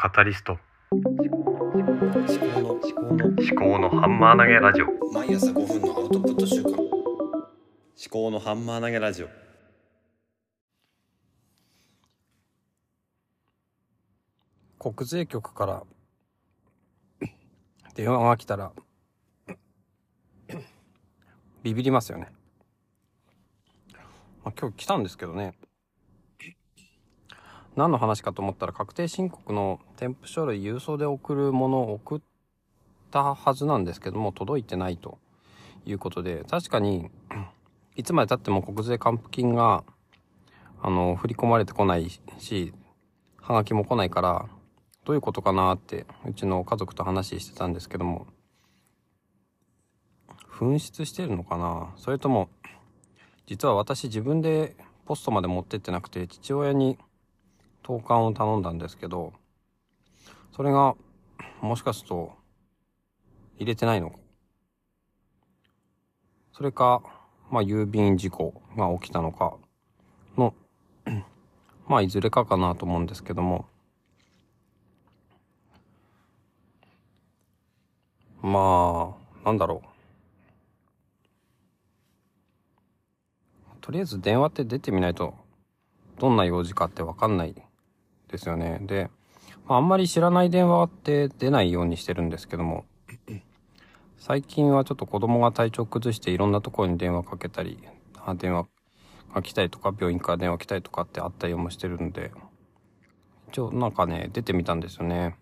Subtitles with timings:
[0.00, 0.56] カタリスト
[0.92, 6.88] 思考の思考の思考のハンマー投げラジオ毎朝5分のアウトプット週間思
[8.08, 9.28] 考のハンマー投げラジオ
[14.78, 15.82] 国税局から
[17.96, 18.70] 電話が来たら
[21.64, 22.28] ビビりますよね。
[24.44, 25.54] まあ、今日来たんですけどね。
[27.78, 32.20] 何の話かと思ったら確定申告の添付書類郵送で送るものを送っ
[33.12, 35.20] たはずなんですけども届いてないと
[35.86, 37.08] いうことで確かに
[37.94, 39.84] いつまでたっても国税還付金が
[40.82, 42.74] あの振り込まれてこないし
[43.40, 44.46] はがきも来ないから
[45.04, 48.26] どういうことかなってうちの家族と話してたんですけども。
[50.50, 51.94] 紛失してるのかな？
[51.96, 52.48] それとも
[53.46, 54.74] 実は私自分で
[55.06, 56.98] ポストまで持ってってなくて父親に
[57.82, 59.32] 投函を頼んだんですけど
[60.54, 60.94] それが
[61.60, 62.32] もしかすると
[63.58, 64.18] 入れてないのか。
[66.52, 67.02] それか
[67.50, 69.56] まあ郵便事故が起きたのか
[70.36, 70.54] の
[71.86, 73.66] まあいずれかかなと思うんですけども。
[78.42, 79.88] まあなんだろう。
[83.80, 85.34] とりあえず電話って出てみないと
[86.18, 87.54] どんな用事かってわかんない
[88.28, 88.78] ですよね。
[88.82, 89.10] で、
[89.66, 92.84] まあ、あんまり知らない電話って出ないようにしてるんですけども、
[94.16, 97.78] 最近はちょっと子供が体調崩していろんなところに電話かけたり、
[98.24, 98.66] あ電話
[99.34, 102.30] が来たりとか、病院から電話来たりとかってあったりもしてるんで、
[103.50, 105.36] 一応なんかね、出てみたんですよね。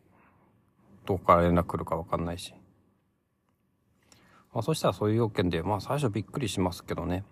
[1.07, 2.55] どこから連絡来るかわかんないし。
[4.53, 7.25] まあ、そしたらそういう要件で、まあ最初びっくりしますけどね。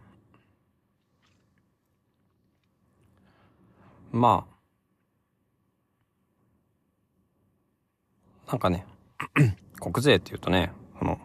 [4.12, 4.54] まあ、
[8.54, 8.86] なんかね、
[9.82, 11.18] 国税って言うとね、あの、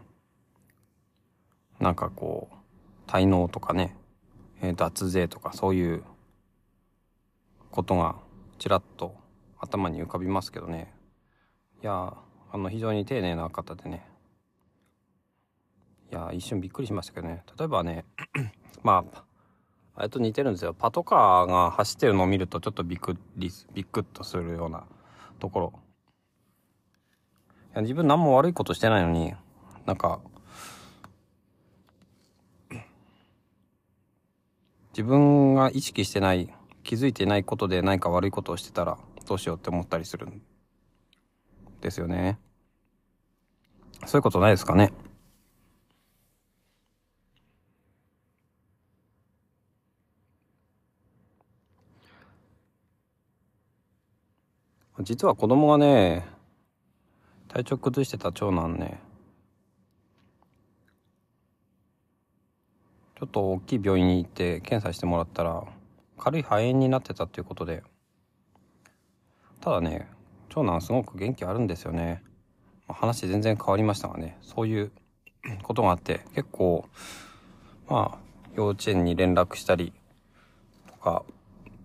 [1.80, 3.96] なんかこう、滞納とかね、
[4.64, 6.04] えー、脱税とかそういう
[7.70, 8.16] ことが
[8.58, 9.16] ちらっと
[9.60, 10.92] 頭に浮かびますけどね。
[11.84, 12.18] いや、
[12.52, 14.08] あの、非常に丁寧な方でね。
[16.12, 17.44] いや、一瞬びっくりしましたけどね。
[17.60, 18.06] 例えばね、
[18.82, 19.24] まあ、
[19.94, 20.74] あれと似てるんですよ。
[20.74, 24.88] パトカーが走ってるのを見るとちょっとびっくり、びっくっとするような
[25.38, 25.89] ところ。
[27.82, 29.34] 自分何も悪いことしてないのに、
[29.86, 30.20] なんか、
[34.92, 36.54] 自分が意識してない、
[36.84, 38.98] 気づいてないことで何か悪いことをしてたら
[39.28, 40.42] どうしようって思ったりするん
[41.82, 42.40] ですよね。
[44.06, 44.92] そういうことないですかね。
[55.02, 56.39] 実は子供がね、
[57.50, 59.00] 体調崩してた長男ね、
[63.20, 65.64] ちょっと大きい病院に行って検査してもらったら、
[66.20, 67.82] 軽い肺炎になってたっていうことで、
[69.62, 70.08] ただね、
[70.50, 72.22] 長男すごく元気あるんですよね。
[72.88, 74.92] 話全然変わりましたがね、そういう
[75.64, 76.88] ことがあって、結構、
[77.90, 78.20] まあ、
[78.56, 79.92] 幼稚園に連絡したり
[80.88, 81.24] とか、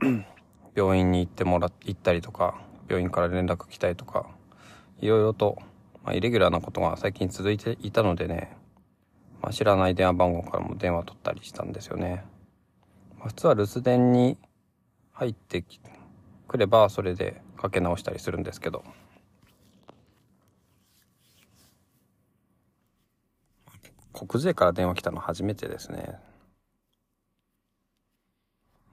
[0.77, 4.29] 病院に行ってもら、行ったりとか、病院から連絡来たりとか、
[5.05, 5.59] いろいろと、
[6.03, 8.57] まあ、イレギュラーなことが最近続いていたのでね、
[9.43, 12.25] まあ、知らない電話番号からも電話取ったりしたんですよね。
[13.19, 14.39] まあ、普通は留守電に
[15.13, 15.63] 入って
[16.49, 18.83] くれば、それでかけ直したりするんですけど、
[24.15, 26.19] 国税から電話来たの初めてですね。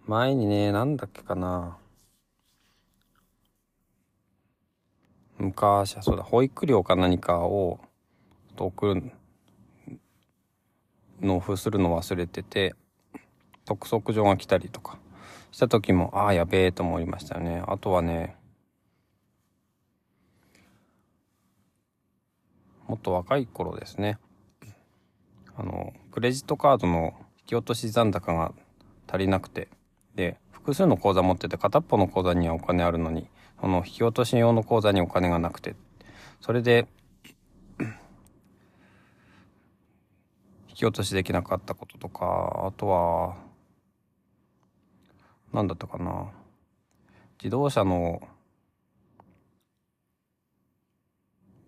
[0.08, 1.78] 前にね、なんだっけかな。
[5.42, 7.80] 昔はそうだ、保育料か何かを
[8.58, 9.12] 送る、
[11.20, 12.76] 納付するの忘れてて、
[13.66, 15.00] 督促状が来たりとか
[15.52, 17.64] した時も、ああ、やべえと思いましたよね。
[17.68, 18.36] あとはね、
[22.88, 24.20] もっと若い頃ですね。
[25.56, 28.54] あの、クレジットカードの引き落とし残高が
[29.08, 29.70] 足りなくて、
[30.14, 33.28] で、複数の口座持ってて片っぽの口座にはお金あるのに、
[33.60, 35.76] その引き落とし用の口座にお金がなくて、
[36.40, 36.88] それで、
[40.70, 43.38] 引き落としできなかったこととか、あとは、
[45.52, 46.30] 何だったかな。
[47.40, 48.22] 自動車の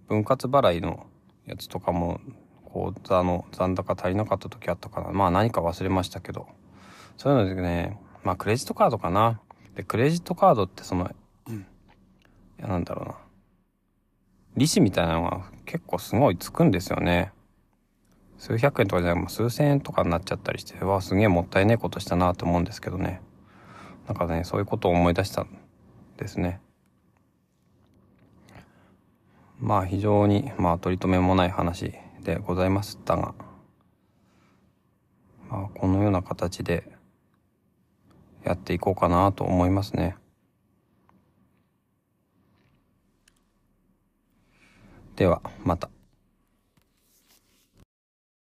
[0.07, 1.07] 分割払いの
[1.47, 2.21] やつとかも、
[2.65, 5.09] 口座の残高足りなかった時あったかな。
[5.09, 6.45] まあ何か忘れましたけど。
[7.17, 9.39] そういうのでね、まあクレジットカードかな。
[9.75, 11.11] で、クレジットカードってその、
[12.59, 13.15] なんだろうな。
[14.55, 17.31] 利子みたいなのが結構すごいつくんですよね。
[18.37, 23.21] 数百円とかじゃなくて数千円とかになっちゃったりして、わあ、すげえもったいねえことしたなと思うんですけどね。
[24.07, 25.47] なんかね、そういうことを思い出したん
[26.17, 26.59] ですね。
[29.59, 31.93] まあ非常に、まあ取り留めもない話
[32.23, 33.33] でございましたが、
[35.49, 36.92] まあこのような形で
[38.43, 40.15] やっていこうかなと思いますね。
[45.15, 45.92] では、また。